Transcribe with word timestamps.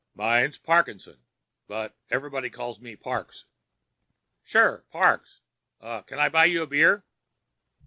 "Mine's 0.15 0.57
Parkinson, 0.57 1.19
but 1.67 1.95
everybody 2.09 2.49
calls 2.49 2.79
me 2.81 2.95
Parks." 2.95 3.45
"Sure, 4.41 4.83
Parks. 4.89 5.41
Uh—can 5.79 6.17
I 6.17 6.27
buy 6.27 6.45
you 6.45 6.63
a 6.63 6.65
beer?" 6.65 7.05